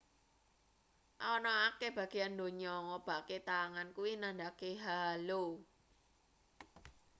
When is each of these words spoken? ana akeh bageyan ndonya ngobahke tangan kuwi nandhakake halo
ana 1.31 1.51
akeh 1.67 1.91
bageyan 1.97 2.33
ndonya 2.35 2.73
ngobahke 2.85 3.37
tangan 3.49 3.87
kuwi 3.95 4.11
nandhakake 4.21 4.69
halo 4.83 5.43